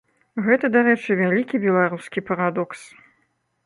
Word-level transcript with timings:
Гэта, 0.47 0.71
дарэчы, 0.75 1.19
вялікі 1.21 1.63
беларускі 1.69 2.19
парадокс. 2.31 2.79